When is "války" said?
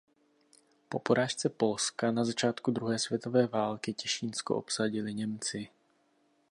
3.47-3.93